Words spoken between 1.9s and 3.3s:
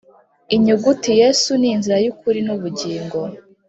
y,ukuri n,ubugingo.